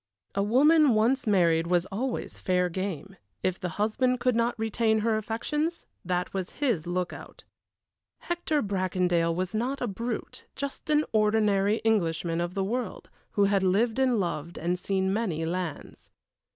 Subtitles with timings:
[0.33, 5.15] A woman once married was always fair game; if the husband could not retain her
[5.15, 7.43] affections that was his lookout.
[8.21, 13.61] Hector Bracondale was not a brute, just an ordinary Englishman of the world, who had
[13.61, 16.09] lived and loved and seen many lands.